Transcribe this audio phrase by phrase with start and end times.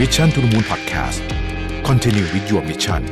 [0.00, 1.20] Mission to the Moon Podcast
[1.88, 3.02] Continue with your mission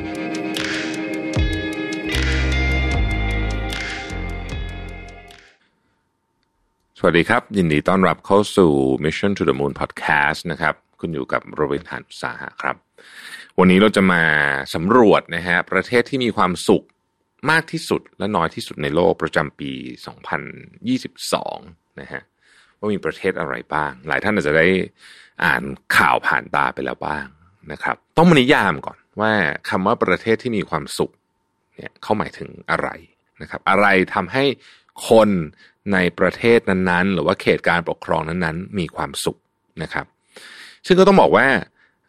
[6.99, 8.73] สวัสดีครับ ยินดีต้อนรับเข้าสู่
[9.05, 12.77] Mission to the Moon Podcast นะครับคุณอยู่กับโรเบิร์ตหันสาหะครับ
[13.59, 14.23] วันนี้เราจะมา
[14.75, 16.85] สำรวจนะฮะประเทศที่มีความสุข
[17.51, 19.71] มากที่สุดและน้อยที่สุดในโลกประจำปี
[21.03, 22.23] 2022 นะฮะ
[22.83, 24.69] ว่ามีประเทศอะไรบ้าง หลายท่านอาจจะได้
[25.45, 25.63] อ่าน
[25.97, 27.27] ข่าวผ่านตาไปแล้วบ้าง
[27.73, 29.33] นะครับ ต้องมานิยามก่อนว่า
[29.69, 31.13] คำว่าประเทศที่มีความสุข
[31.77, 32.89] เนี่ยเขาหมายถึงอะไร
[33.43, 34.45] นะครับ อะไรทำให้
[35.09, 35.29] คน
[35.93, 39.39] ในประเทศนั้นๆ หรือว่าเขตการปกครองนั้นๆ มีความสุข
[39.83, 40.07] นะครับ
[40.87, 41.47] ซึ่งก็ต้องบอกว่า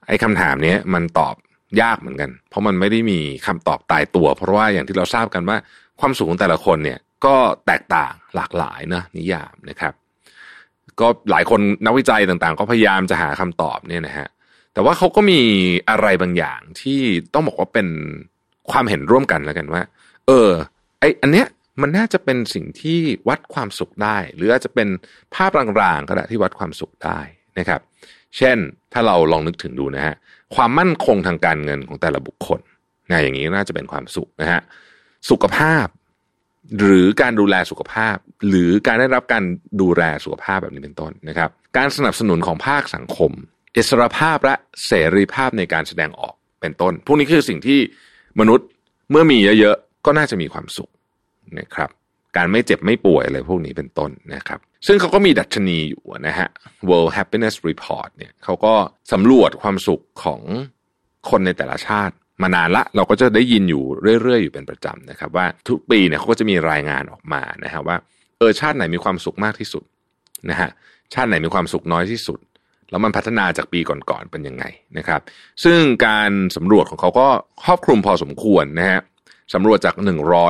[0.08, 1.36] ไอ้คำถามนี้มันตอบ
[1.82, 5.58] ยากเหมือนกัน เพราะมันไม่ได้มีคำตอบตายตัว เพราะว่าอย่างที่เราทราบกันว่า
[6.00, 7.36] ความสุขของแต่ละคนเนี่ยก็
[7.68, 9.94] แตกต่างหลากหลายนะนิยามนะครับ
[11.02, 14.28] ก็หลายคนนักวิจัยต่างๆ ก็พยายามจะหาคำตอบเนี่ยนะฮะ
[14.74, 15.42] แต่ว่าเขาก็มี
[15.90, 17.02] อะไรบางอย่างที่
[17.34, 17.88] ต้องบอกว่าเป็น
[18.72, 19.82] ความเห็นร่วมกันแล้วกันว่า
[20.28, 20.50] เออ
[21.00, 21.48] ไออันเนี้ย
[21.82, 24.88] มันน่าจะเป็นสิ่งที่วัดความสุขได้ หรืออาจจะเป็น
[25.36, 27.20] ภาพรางๆก็ได้ที่วัดความสุขได้
[27.60, 27.82] นะครับ
[28.38, 28.58] เช่น
[28.94, 30.16] ถ้าเราลองนึกถึงดูนะฮะ
[30.56, 32.60] ความมั่นคงทางการเงินของแต่ละบุคคล
[33.10, 34.62] นะอย่างนี้น่าจะเป็นความสุขนะฮะ
[35.30, 35.86] สุขภาพ
[36.80, 38.16] หรือการดูแลสุขภาพ
[38.48, 39.44] หรือการได้รับการ
[39.82, 43.32] ดูแลสุขภาพแบบนี้เป็นต้นนะครับ การสนับสนุนของภาคสังคม
[43.76, 44.56] อิสรภาพและ
[44.86, 47.80] เสรีภาพในการแสดงออกเป็นต้น พวกนี้คือสิ่งที่
[48.40, 48.68] มนุษย์
[49.12, 50.90] เมื่อมีเยอะๆก็น่าจะมีความสุข
[51.60, 51.90] นะครับ
[52.38, 56.50] การไม่เจ็บไม่ป่วยอะไรพวกนี้เป็นต้นนะครับ ซึ่งเขาก็มีดัชนีอยู่นะฮะ
[56.90, 58.74] World Happiness Report เนี่ยเขาก็
[59.12, 60.42] สำรวจความสุขของ
[61.30, 63.84] คนในแต่ละชาติ มานานละเราก็จะได้ยินอยู่
[64.22, 67.98] เรื่อยๆ อยู่เป็นประจำนะครับ ว่าทุกปีเนี่ยเขาก็จะมีรายงานออกมานะฮะว่า
[68.38, 69.84] เออชาติไหนมีความสุขมากที่สุด
[70.50, 70.70] นะฮะ
[71.14, 72.40] ชาติไหนมีความสุขน้อยที่สุด
[72.90, 74.64] แล้วมันพัฒนาจากปีก่อนๆเป็นยังไง
[74.98, 75.22] นะครับ
[75.64, 77.28] ซึ่งการสำรวจของเขาก็
[77.64, 79.02] ครอบคลุมพอสมควรนะฮะ
[79.54, 79.96] สำรวจจาก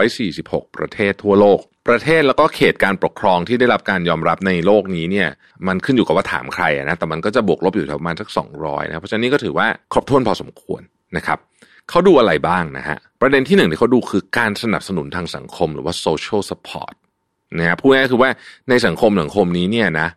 [0.09, 5.29] 146 ประเทศทั่วโลก ประเทศแล้วก็เขตการปกครองที่ได้รับการยอมรับในโลกนี้เนี่ย
[5.67, 8.29] มันขึ้นอยู่กับว่าถามใครนะ แต่มันก็จะบวกลบอยู่ประมาณสัก
[8.59, 10.81] 200 นะ เพราะฉะนั้นนี่ก็ถือว่าครบถ้วนพอสมควร
[11.17, 11.39] นะครับ
[11.89, 16.95] เขาดูอะไรบ้างนะฮะ ประเด็นที่หนึ่งที่เขาดูคือการสนับสนุนทางสังคมหรือว่า social support
[17.57, 18.29] นะฮะพูดง่ายๆคือว่า
[18.69, 20.07] ในสังคมสังคมนี้เนี่ยนะ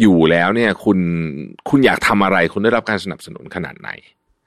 [0.00, 0.98] อยู่แล้วเนี่ยคุณ
[1.68, 3.90] คุณอยากทำอะไรคุณได้รับการสนับสนุนขนาดไหน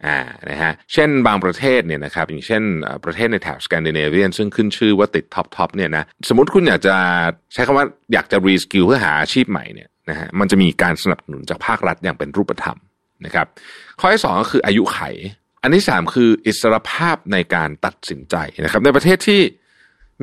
[0.05, 2.63] อ่านะฮะเช่นบางประเทศเนี่ยนะครับอย่างเช่น
[3.05, 6.95] ประเทศในแถบสแกนดิเนเวียนซึ่งขึ้นชื่อว่าติด top top เนี่ยนะสมมติคุณอยากจะ
[7.53, 12.77] ใช้คำว่าอยากจะ reskill เพื่อหาอาชีพใหม่เนี่ยนะฮะมันจะมีการสนับสนุนจากภาครัฐอย่างเป็นรูปธรรม
[13.25, 13.47] นะครับ
[13.99, 14.99] ข้อที่สองก็คืออายุขัย
[15.61, 19.41] อันที่สามคืออิสรภาพในการตัดสินใจนะครับ ในประเทศที่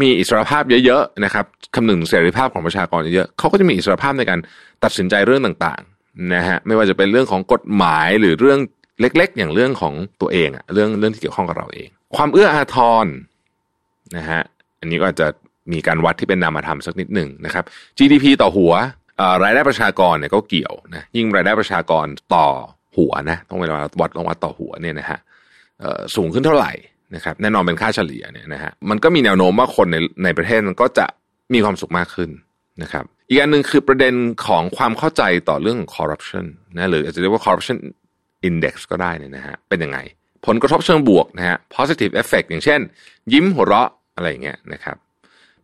[0.01, 4.39] มีอิสรภาพเยอะๆนะครับคำหนึ่งเสรีภาพของประชากรเยอะๆเขาก็จะมีอิสรภาพในการ
[4.85, 8.59] ตัดสินใจเรื่องต่างๆนะฮะไม่ว่าจะเป็นเรื่องของกฎหมายหรือเรื่อง
[9.01, 13.07] เล็ก ๆ อย่างเรื่องของตัวเองอะเรื่องเรื่องที่เกี่ยวข้องกับเราเอง ความเอื้ออาทร
[14.17, 14.43] นะฮะ
[14.81, 15.27] อันนี้ก็อาจจะ
[15.73, 17.65] มีการวัดที่เป็นนามธรรมสักนิดหนึ่งนะครับ
[17.99, 18.73] GDP ต่อหัว
[19.43, 22.49] รายได้ประชากรเนี่ยก็เกี่ยวนะยิ่งรายได้ประชากรต่อ
[22.97, 25.19] หัวนะต้องเวลาวัดลงวัดต่อหัวเนี่ยนะฮะ
[26.17, 26.73] สูงขึ้นเท่าไหร่
[27.15, 31.07] นะครับแน่นอนเป็นค่าเฉลี่ยเนี่ยนะฮะมันก็มีแนวโน้มว่าคนในในประเทศมันก็จะ
[31.55, 32.31] มีความสุขมากขึ้น
[32.83, 34.15] นะครับอีกอันหนึ่งคือประเด็น
[34.47, 36.47] ของความเข้าใจต่อเรื่อง corruption
[36.77, 37.79] นะหรืออาจจะเรียกว่า corruption
[38.49, 39.99] index ก็ได้เนี่ยนะฮะเป็นยังไง
[40.47, 42.81] ผลกระทบเชิงบวกนะฮะ positive effect อย่างเช่น
[43.33, 44.97] ยิ้มหัวเราะอะไรอย่างเงี้ยนะครับ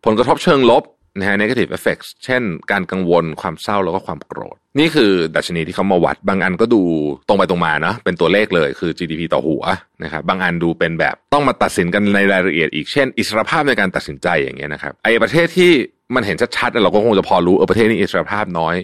[0.05, 0.83] ผลกระทบเชิงลบ
[1.17, 2.41] นะฮะ negative effects เช่น
[2.71, 6.81] การกังวลความเศร้าแล้วก็ความโกรธ นี่คือดัชนีที่เขามาวัด บางอันก็ดู
[7.27, 9.63] ตรงไปตรงมานะเป็นตัวเลขเลยคือ GDP ต่อหัว
[10.03, 15.71] นะครับบางอันดูเป็นแบบต้องมาตัดสินกันในรายละเอียดอีกเช่น อิสรภาพในการตัดสินใจอย่างเงี้ยนะครับไอ้ประเทศที่
[16.15, 18.75] มันเห็นชัดๆเราก็คงจะพอรู้เออประเทศนี้อิสรภาพน้อย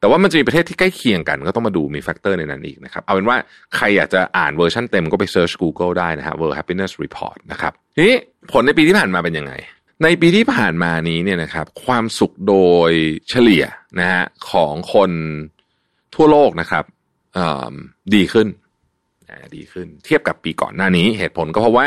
[0.00, 3.36] แต่ว่ามันจะมีประเทศที่ใกล้เคียงกัน ก็ต้องมาดูมี factor ในนั้นอีกนะครับ เอาเป็นว่า
[3.76, 8.16] ใครอยากจะอ่านเวอร์ชันเต็มก็ไป search Google ได้นะฮะ World Happiness Report นะครับทีนี้
[8.52, 9.52] ผลในปีที่ผ่านมาเป็นยังไง
[10.04, 12.56] ในปีที่ผ่านมานี้เนี่ยนะครับ ความสุขโด
[12.88, 12.90] ย
[13.28, 13.64] เฉลี่ย
[14.00, 15.10] นะฮะของคน
[16.14, 16.84] ทั่วโลกนะครับ
[18.14, 18.48] ดีขึ้น
[19.56, 21.86] ดีขึ้น เทียบกับปีก่อนหน้านี้ เหตุผลก็เพราะว่า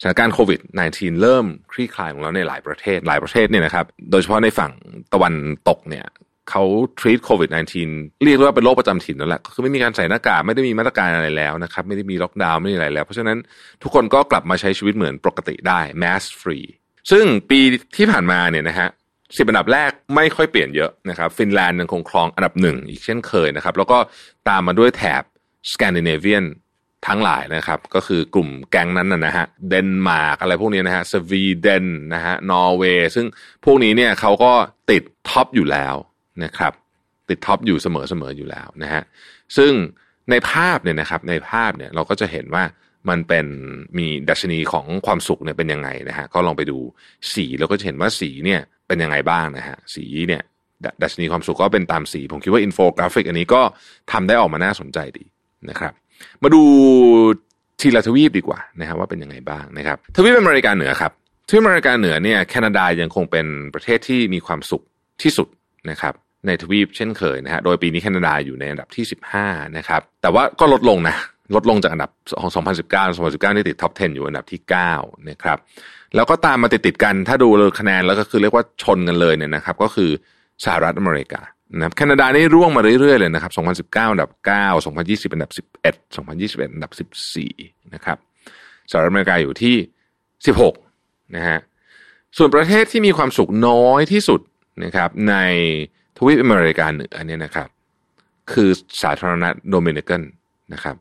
[0.00, 0.60] สถานการณ์โควิด
[0.90, 4.72] -19 เริ่มคลี่คลายลงแล้วในหลายประเทศหลายประเทศเนี่ยนะครับ โดยเฉพาะในฝั่ง
[5.12, 5.34] ตะวัน
[5.68, 6.06] ตกเนี่ย
[6.50, 6.62] เขา
[7.00, 7.50] treat covid
[7.86, 13.38] 19 เรียกว่าเป็นโรคประจำถิ่นนั่นแหละคือไม่มีการใส่หน้ากากไม่ได้มีมาตรการอะไรแล้วนะครับ ไม่ได้มีล็อกดาวน์ไม่ได้อะไรแล้ว เพราะฉะนั้น
[13.82, 16.66] ทุกคนก็กลับมาใช้ชีวิตเหมือนปกติได้ mask free
[17.10, 17.60] ซึ่งปี
[17.96, 18.88] ที่ผ่านมาเนี่ยนะฮะ
[19.36, 23.98] สิบอันดับแรกไม่ค่อยเปลี่ยนเยอะนะครับ ฟินแลนด์ยังคงครองอันดับหนึ่งอีกเช่นเคยนะครับ แล้วก็
[24.48, 25.22] ตามมาด้วยแถบ
[25.72, 26.44] สแกนดิเนเวียน
[27.06, 33.26] ทั้งหลายนะครับ ก็คือกลุ่มแก๊งนั้นนะฮะเดนมาร์กอะไรพวกนี้นะฮะสวีเดนนะฮะนอร์เวย์ซึ่ง
[33.64, 34.52] พวกนี้เนี่ยเขาก็
[34.90, 35.94] ติด top อยู่แล้ว
[36.44, 36.72] นะครับ
[37.28, 37.86] ติด top อยู่เส
[38.20, 39.02] มอๆอยู่แล้วนะฮะ
[39.56, 39.72] ซึ่ง
[40.30, 42.64] ในภาพเนี่ยนะครับในภาพเนี่ยเราก็จะเห็นว่า
[43.10, 43.46] มันเป็น
[43.98, 46.78] มีดัชนีของความสุขเนี่ยเป็นยังไงนะฮะก็ลองไปดู
[47.34, 50.42] สีเราก็จะเห็นว่าสีเนี่ยเป็นยังไงบ้างนะฮะสีเนี่ย
[51.02, 53.62] ดัชนีความสุขก็เป็นตามสี ผมคิดว่าอินโฟกราฟิกอันนี้ก็
[54.12, 55.24] ทำได้ออกมาน่าสนใจดี
[55.70, 55.92] นะครับ
[56.42, 56.62] มาดู
[57.80, 61.12] ทีละทวีปดีกว่านะฮะว่าเป็นยังไงบ้างนะครับทวีปอเมริกาเหนือครับ
[61.48, 64.82] ทวีปอเมริกาเหนือเนี่ยแคนาดายังคงเป็นประเทศที่มีความสุข
[65.22, 65.48] ที่สุด
[65.90, 66.14] นะครับ
[66.46, 69.04] ในทวีปเช่นเคยนะฮะโดยปีนี้แคนาดาอยู่ในอันดับที่
[69.40, 71.16] 15นะครับแต่ว่าก็ลดลงนะ
[71.54, 72.10] ลดลงจากอันดับ
[72.40, 74.60] ของ 2019 2019นี่ติดท็อป 10 อยู่อันดับที่
[74.94, 75.58] 9นะครับ
[76.14, 80.10] แล้วก็ตามมาติดติดกันถ้าดูเลยคะแนนแล้วก็คือเรียกว่าชนกันเลยเนี่ยนะครับก็คือ
[80.64, 81.40] สหรัฐอเมริกา
[81.76, 83.52] นะครับแคนาดานี่ร่วงมาเรื่อยๆเลยนะครับ
[83.96, 85.50] 2019 อันดับ 9 2020 อันดับ
[85.84, 86.92] 11 2021 อันดับ
[87.48, 88.18] 14 นะครับ
[88.90, 89.76] สหรัฐอเมริกาอยู่ที่
[90.56, 91.58] 16 นะฮะ
[92.36, 94.40] ส่วนประเทศที่มีความสุขน้อยที่สุด
[94.84, 95.34] นะครับใน
[96.16, 97.68] ทวีปอเมริกาเหนือเนี่ยนะครับ
[98.52, 98.70] คือ
[99.02, 100.22] สาธารณรัฐโดมินิกัน
[100.72, 100.96] นะครับ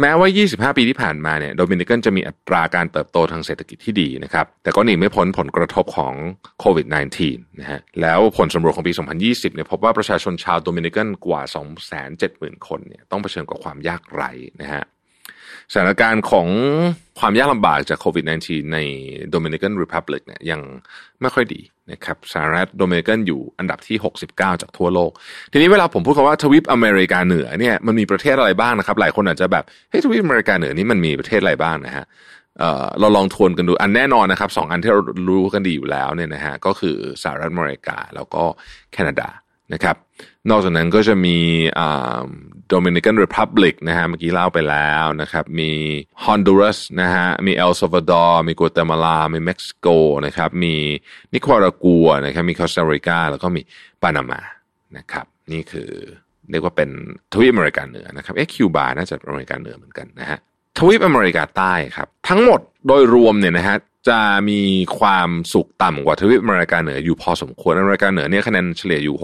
[0.00, 6.14] แม้ว่า 25 ปีที่ผ่านมาเนี่ยโดมินิกันจะมีอัตราการเติบโตทางเศรษฐกิจที่ดีนะครับ แต่ก็หนีไม่พ้นผลกระทบของ
[6.60, 6.86] โควิด
[7.24, 8.92] -19 นะฮะแล้วผลสำรวจของปี
[9.24, 11.42] 2020เนี่ยพบว่าประชาชนชาวโดมินิกันกว่า
[12.04, 14.30] 270,000 คนเนี่ยต้องเผชิญกับความยากไร้
[14.60, 14.82] นะฮะ
[15.72, 16.48] สถานการณ์ของ
[17.18, 18.78] ความยากลำบากจากโควิด -19 ใน
[19.30, 20.60] Dominican Republic เนี่ยยัง
[21.20, 21.60] ไม่ค่อยดี
[21.92, 23.96] นะครับสหรัฐโดมินิกันอยู่อันดับที่
[24.26, 25.10] 69 จากทั่วโลก
[25.52, 32.04] ทีนี้เวลาผมพูดคำว่าทวีปอเมริกาเหนือเนี่ยมันมีประเทศอะไรบ้างนะครับ หลายคนอาจจะแบบเฮ้ยทวีปอเมริกาเหนือนี่มันมีประเทศอะไรบ้างนะฮะ
[33.00, 38.42] เราลองทวนกันดูอันแน่นอนนะครับสองอันที่เรารู้กันดีอยู่แล้วเนี่ยนะฮะก็คือสหรัฐอเมริกาแล้วก็
[38.92, 39.28] แคนาดา
[39.72, 39.96] นะครับ
[40.50, 41.36] นอกจากนั้นก็จะมี
[42.68, 45.70] Dominican Republic นะฮะเมื่อกี้เล่าไปแล้วนะครับ มี
[46.22, 49.86] ฮอนดูรัสนะฮะมีเอลซาวาดอร์มีกัวเตมาลา มีเม็กซิโก
[50.26, 50.74] นะครับมี
[51.32, 53.60] นิคารากัวนะครับมีคอสตาริกาแล้วก็มี
[54.02, 54.40] ปานามา
[54.96, 55.90] นะครับ นี่คือ
[56.50, 56.90] เรียกว่าเป็น
[57.32, 60.38] ทวีปอเมริกาเหนือนะครับเอ๊ะคิวบาน่าจะอเมริกาเหนือเหมือนกันนะฮะ
[60.78, 63.76] ทวีปอเมริกาใต้ครับ ทั้งหมดโดยรวมเนี่ยนะฮะ
[64.08, 64.60] จะมี
[64.98, 69.16] ความสุขต่ำกว่าทวีปอเมริกาเหนืออยู่พอสมควรอเมริกาเหนือเนี่ยคะแนนเฉลี่ยอยู่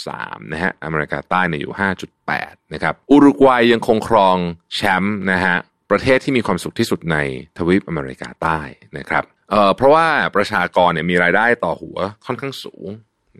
[0.00, 1.72] 6.3 นะฮะอเมริกาใต้เนี่ยอยู่
[2.18, 4.36] 5.8 นะครับอุรุกวัยยังคงครอง
[4.74, 5.56] แชมป์นะฮะ
[5.90, 7.16] ประเทศที่มีความสุขที่สุดใน
[7.58, 8.60] ทวีปอเมริกาใต้
[8.98, 10.06] นะครับเอ่อเพราะว่า
[10.36, 12.88] ประชากรเนี่ยมีรายได้ต่อหัวค่อนข้างสูง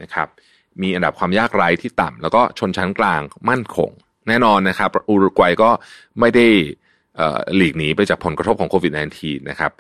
[0.02, 0.28] นะครับ
[0.82, 3.90] มีอันดับความยากไร้ที่ต่ำแล้วก็ชนชั้นกลางมั่นคง
[4.28, 5.70] แน่นอนนะครับอุรุกวัยก็
[6.20, 6.46] ไม่ได้
[7.56, 9.70] หลีกหนีไปจากผลกระทบของโควิด -19 นะครับ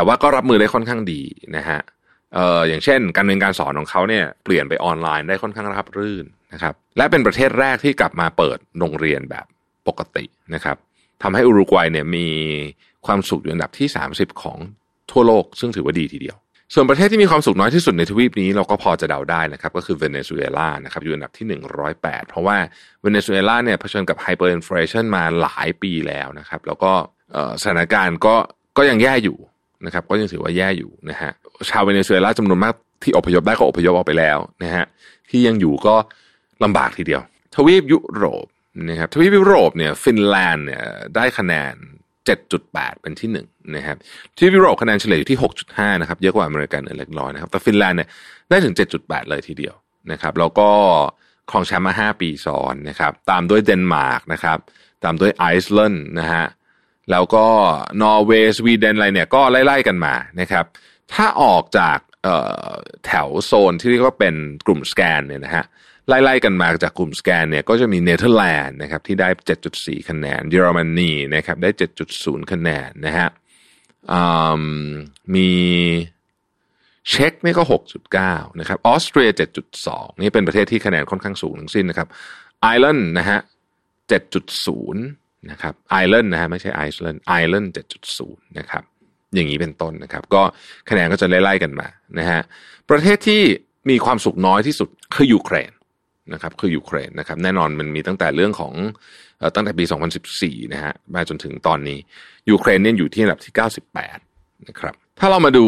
[0.00, 1.22] แต่ว่าก็รับมือได้ค่อนข้างดี
[1.56, 1.80] นะฮะ
[2.34, 9.46] เอ่ออย่างเช่น การเรียนการสอนของเขาเนี่ยเปลี่ยนไปออนไลน์ได้ค่อนข้างราบรื่นนะครับ และเป็นประเทศแรกที่กลับมาเปิดโรงเรียนแบบ
[9.88, 10.24] ปกติ
[10.54, 10.76] นะครับ
[11.22, 12.28] ทำให้อุรุกวัยเนี่ยมี
[13.06, 14.58] ความสุขอยู่อันดับที่ 30 ของ
[15.10, 16.36] ทั่วโลก ซึ่งถือว่าดีทีเดียว
[16.74, 21.46] ส่วนประเทศที่มีความสุขน้อยที่สุดในทวีปนี้เราก็พอจะเดาได้นะครับก็คือเวเนซุเอลานะครับอยู่อันดับที่
[21.92, 22.56] 108 เพราะว่า
[23.02, 26.92] เวเนซุเอลาเนี่ยเผชิญกับ hyperinflation มาหลายปีแล้วนะครับ แล้วก็
[27.62, 28.36] สถานการณ์ก็
[28.76, 29.38] ก็ยังแย่อยู่
[29.86, 31.30] นะครับ ก็ยังถือว่าแย่อยู่นะฮะ
[31.70, 34.84] ชาวเวเนซุเอลาจำนวนมากที่อพยพได้ก็อพยพออกไปแล้วนะฮะ
[35.30, 35.94] ที่ยังอยู่ก็
[36.64, 37.22] ลำบากทีเดียว
[37.54, 38.46] ทวีปยุโรป
[38.88, 40.82] นะครับทวีปยุโรปเนี่ยฟินแลนด์เนี่ย
[41.16, 41.74] ได้คะแนน
[42.38, 43.46] 7.8 เป็นที่หนึ่ง
[43.76, 43.96] นะครับ
[44.36, 45.38] ที่ยุโรปคะแนนเฉลี่ยอยู่ที่
[45.70, 48.08] 6.5 นะครับเยอะกว่าอเมริกันเล็กน้อยนะครับแต่ฟินแลนด์เนี่ย
[48.50, 49.74] ได้ถึง 7.8 เลยทีเดียว
[50.12, 50.68] นะครับแล้วก็
[51.50, 54.58] ครองแชมป์มา 5 ปีซ้อนนะครับตามด้วยเดนมาร์กนะครับ
[55.04, 56.44] ตามด้วยไอซ์แลนด์นะฮะ
[57.10, 57.46] แล้วก็
[58.02, 60.64] นอร์เวย์สวีเดนอะไรเนี่ยก็ไล่ๆกันมานะครับ
[61.12, 61.98] ถ้าออกจาก
[63.06, 64.34] แถวโซนที่เรียกว่าเป็น
[64.66, 65.64] กลุ่มสแกนเนี่ยนะฮะ
[66.08, 69.28] ไล่ๆกันมาจากกลุ่มสแกนเนี่ยก็จะมีเนเธอร์แลนด์นะครับที่ได้
[69.68, 71.70] 7.4 คะแนน เยอรมนีนะครับได้
[72.10, 73.28] 7.0 คะแนนนะฮะ
[75.34, 75.50] มี
[77.10, 77.62] เช็กนี่ก็
[78.10, 79.30] 6.9 นะครับออสเตรีย
[79.76, 82.08] 7.2 นี่เป็นประเทศที่คะแนนค่อนข้างสูงทั้งสิ้นนะครับ
[82.60, 83.38] ไอร์แลนด์นะฮะ
[84.20, 88.82] 7.0 นะครับไอร์แลนด์นะฮะไม่ใช่ไอซ์แลนด์ไอร์แลนด์เจ็ดจุดศูนย์นะครับ
[89.34, 90.42] อย่างนี้เป็นต้นนะครับ ก็
[90.90, 92.40] คะแนนก็จะไล่ๆกันมานะฮะ
[92.90, 93.42] ประเทศที่
[93.90, 95.72] มีความสุขน้อยที่สุดคือยูเครน
[96.32, 98.72] นะครับคือยูเครนนะครับแน่นอนมันมีตั้งแต่เรื่องของ
[99.54, 99.84] ตั้งแต่ปี
[100.28, 101.98] 2014 นะฮะมาจนถึงตอนนี้
[102.50, 103.54] ยูเครนเนี่ยอยู่ที่อันดับที่
[104.10, 105.66] 98 นะครับถ้าเรามาดู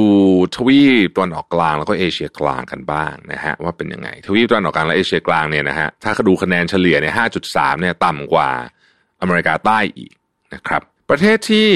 [0.57, 7.15] ทวีปตะวันออกกลางแล้วก็เอเชียกลางกันบ้างนะฮะว่าเป็นยังไงทวีปตะวันออกกลางและเอเชียกลางเนี่ยนะฮะถ้าดูคะแนนเฉลี่ยเนี่ย
[7.47, 8.51] 5.3 เนี่ยต่ำกว่า
[9.23, 10.13] อเมริกาใต้อีก
[10.55, 11.69] นะครับ ประเทศที่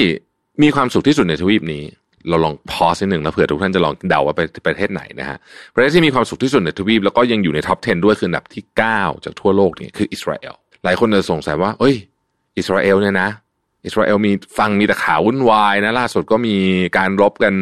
[0.63, 1.83] มีความสุขที่สุดในทวีปนี้
[2.29, 5.37] เราลอง pause นิดหนึ่งแล้วเผื่อทุกท่านจะลองเดาว่าไปประเทศไหนนะฮะ
[5.73, 8.63] ประเทศที่มีความสุขที่สุดในทวีปแล้วก็ยังอยู่ใน top 10 ด้วยคืออันดับที่
[8.93, 11.95] 9 จากทั่วโลกนี่คืออิสราเอลหลายคนจะสงสัยว่า เอ้ย
[12.57, 13.29] อิสราเอลเนี่ยนะ
[13.85, 16.55] อิสราเอลมีฟังมีแต่ข่าววุ่นวายนะล่าสุดก็มี
[16.97, 17.53] การรบกัน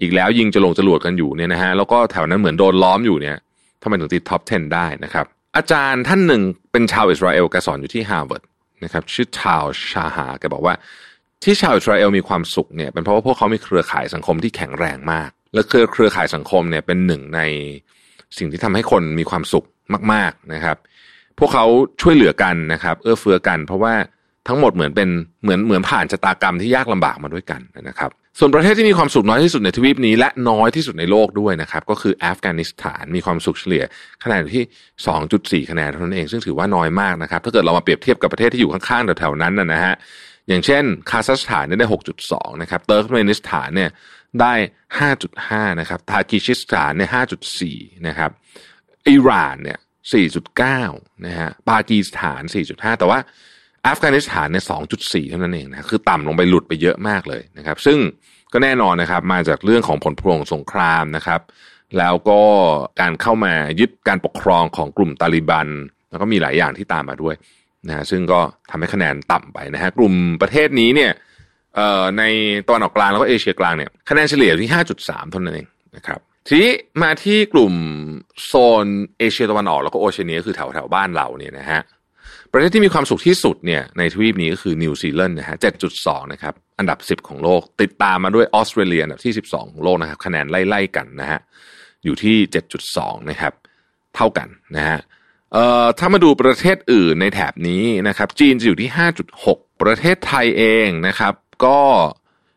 [0.00, 3.36] อีกแล้วยิงจลงจรวดกันอยู่เนี่ยนะฮะแล้วก็แถวนั้นเหมือนโดนล้อมอยู่เนี่ย
[3.82, 8.42] ทำไมถึงติด top 10 ได้นะครับอาจารย์ท่านหนึ่งเป็นชาวอิสราเอลแกสอนอยู่ที่ฮาร์วาร์ด
[8.84, 10.74] นะครับชื่อชาวชาหาแกบอกว่า
[11.42, 17.40] ที่ชาวอิสราเอลมีความสุขเนี่ยเป็นเพราะว่าพวกเขามีเครือข่ายสังคมที่แข็งแรงมาก และเครือเครือข่ายสังคมเนี่ยเป็นหนึ่งใน
[18.38, 19.64] สิ่งที่ทำให้คนมีความสุข
[20.12, 20.76] มาก ๆนะครับ
[21.38, 21.64] พวกเขา
[22.00, 23.94] ช่วยเหลือกันนะครับ เอื้อเฟื้อกัน เพราะว่า
[24.48, 25.08] ทั้งหมดเหมือนเป็น
[25.42, 33.84] เหมือนเหมือนผ่านชะตากรรมที่ยากลำบากมาด้วยกันนะครับ ส่วนประเทศที่มีความสุขน้อยที่สุดในทวีปนี้และน้อยที่สุดในโลกด้วยนะครับก็คืออัฟกานิสถานมีความสุขเฉลี่ย
[34.24, 34.64] คะแนนที่
[35.64, 39.94] 2.4 คะแนนเท่านั้นเองซึ่งถือว่าน้อยมากนะครับถ้าเกิดเรามาเปรียบเทียบกับประเทศที่อยู่ข้างๆแถวๆนั้นนะฮะ
[40.48, 41.86] อย่างเช่น คาซัคสถานได้
[42.24, 43.90] 6.2 นะครับเติร์กเมนิสถานเนี่ย
[44.40, 44.54] ได้
[45.12, 47.10] 5.5 นะครับทาจิคิสถานเนี่ย
[47.58, 48.30] 5.4 นะครับ
[49.08, 49.78] อิหร่านเนี่ย
[50.50, 53.18] 4.9 นะฮะปากีสถาน 4.5 แต่ว่า
[53.86, 54.64] อัฟกานิสถานเนี่ย
[54.98, 57.98] 2.4เท่านั้นเองนะคือต่ำลงไปหลุดไปเยอะมากเลยนะครับ ซึ่ง
[58.52, 61.40] ก็แน่นอนนะครับ มาจากเรื่องของผลพวงสงครามนะครับ
[61.98, 62.40] แล้วก็
[63.00, 65.68] การเข้ามายึดการปกครองของกลุ่มตาลิบัน
[66.10, 67.34] แล้วก็มีหลายอย่างที่ตามมาด้วย
[67.88, 71.12] นะฮะซึ่งก็ทำให้คะแนนต่ำไปนะฮะกลุ่มประเทศนี้เนี่ย
[71.76, 72.22] เอ่อใน
[72.66, 74.70] ตะวันออกกลางแล้วก็เอเชียกลางเนี่ยคะแนนเฉลี่ยที่
[75.02, 76.72] 5.3 เท่านั้นเองนะครับทีนี้
[77.02, 77.74] มาที่กลุ่ม
[78.46, 78.52] โซ
[78.84, 78.86] น
[79.18, 81.80] เอเชียตะวันออกแล้วก็โอเชียเนียคือแถวแถวบ้านเราเนี่ยนะฮะ
[82.52, 85.56] ประเทศที่มีความสุขที่สุดเนี่ยในทวีปนี้ก็คือนิวซีแลนด์นะฮะ
[85.94, 91.40] 7.2 นะครับ อันดับ 10 ของโลก ติดตามมาด้วยออสเตรเลียอันดับที่ 12 ของโลกนะครับ คะแนนไล่ๆกันนะฮะ
[92.04, 92.36] อยู่ที่
[92.82, 93.52] 7.2 นะครับ
[94.16, 94.98] เท่ากันนะฮะ
[95.52, 98.90] เอ่อ ถ้ามาดูประเทศอื่นในแถบนี้นะครับ จีนจะอยู่ที่
[99.36, 101.78] 5.6 ประเทศไทยเองนะครับ ก็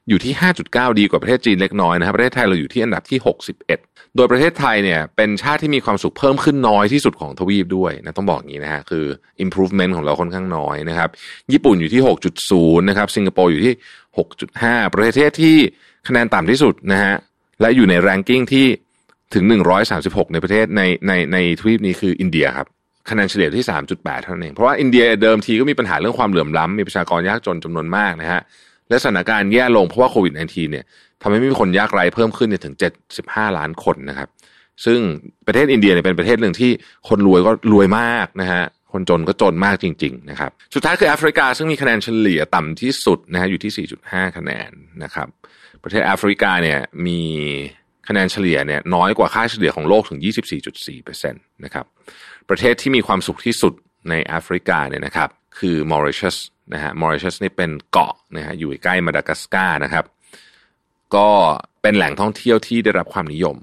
[0.10, 0.34] อยู่ที่
[0.66, 3.20] 5.9 ดีกว่าประเทศจีนเล็กน้อยนะครับประเทศไทยเราอยู่ที่อันดับที่
[3.66, 9.06] 61 โดยประเทศไทยเนี่ยเป็นชาติที่มีความสุขเพิ่มขึ้นน้อยที่สุดของทวีปด้วยนะต้องบอกอย่างนี้นะฮะคือ
[9.44, 11.10] improvement ของเราค่อนข้างน้อยนะครับ
[11.54, 12.02] ญี่ปุ่นอยู่ที่
[12.46, 13.74] 6.0 นะครับสิงคโปร์อยู่ที่
[14.34, 15.58] 6.5 ประเทศที่
[16.08, 17.16] คะแนนต่ำที่สุดนะฮะ
[17.62, 18.68] และอยู่ใน ranking ที่
[19.34, 19.44] ถึง
[19.90, 22.68] 136 ในประเทศในในในทวีปนี้คืออินเดียครับ
[23.10, 28.42] คะแนนเฉลี่ยที่ 3.8 เท่านั้นเอง เพราะว่าอินเดียเดิมทีก็มีปัญหาเรื่องความเหลื่อมล้ำ มีประชากรยากจนจำนวนมากนะฮะ
[28.90, 30.86] และสถานการณ์แย่ลงเพราะว่าโควิด -19 เนี่ย
[31.22, 32.76] ทำให้มีคนยากไร้เพิ่มขึ้นเนี่ยถึง
[33.16, 34.30] 75 ล้านคนนะครับ
[34.86, 35.00] ซึ่ง
[35.48, 36.72] ประเทศอินเดียเนี่ยเป็นประเทศหนึ่งที่
[37.10, 44.72] คนรวยก็รวยมากนะฮะคนจนก็จนมากจริงๆนะครับสุดท้ายคือแอฟริกาซึ่งมีคะแนนเฉลี่ยต่ำที่สุดนะฮะอยู่ที่ 4.5 คะแนน
[45.04, 45.28] นะครับ
[45.84, 47.22] ประเทศแอฟริกาเนี่ยมี
[48.08, 50.20] คะแนนเฉลี่ยเนี่ยน้อยกว่าค่าเฉลี่ยของโลกถึง
[50.72, 51.86] 24.4%นะครับ
[52.50, 53.74] ประเทศที่มีความสุขที่สุด
[54.10, 56.38] ในแอฟริกาเนี่ยนะครับคือมอริชัส
[56.74, 60.06] นะฮะมอริชัสนี่เป็นเกาะนะฮะอยู่ใกล้มาดากัสการ์นะครับ
[61.16, 61.28] ก็
[61.82, 63.56] เป็นแหล่งท่องเที่ยวที่ได้รับความนิยม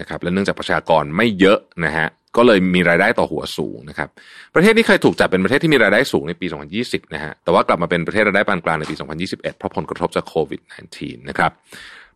[0.00, 4.08] นะครับ และเนื่องจากประชากรไม่เยอะนะฮะก็เลยมีรายได้ต่อหัวสูงนะครับ
[4.54, 6.46] ประเทศนี้เคยถูกจัดเป็นประเทศที่มีรายได้สูงในปี
[6.80, 10.60] 2020 นะฮะแต่ว่ากลับมาเป็นประเทศรายได้ปานกลางในปี 2021 เพราะผลกระทบจากโควิด
[10.94, 11.52] -19 นะครับ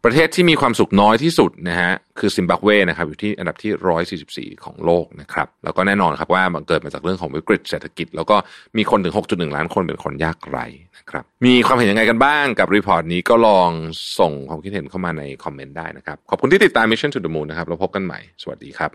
[0.04, 8.36] ประเทศที่มีความสุขน้อยที่สุดนะฮะคือซิมบับเวนะครับอยู่ที่อันดับที่ 144 ของโลกนะครับแล้วก็แน่นอนครับว่ามันเกิดมาจากเรื่องของวิกฤตเศรษฐกิจ แล้วก็
[8.76, 10.66] มีคนถึง 6.1 ล้านคนเป็นคนยากไร้
[10.98, 13.70] นะครับมีความเห็นยังไงกันบ้างกับรีพอร์ตนี้ก็ลอง
[14.18, 18.90] ส่งความคิดเห็นเข้ามาในคอมเมนต์ได้นะครับ ขอบคุณที่ติดตาม Mission to the Moon นะครับเราพบกันใหม่ สวัสดีครับ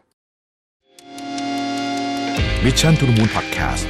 [2.65, 3.83] Mission to the Moon Podcast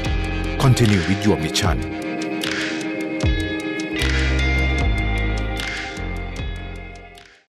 [0.63, 2.09] Continue with your mission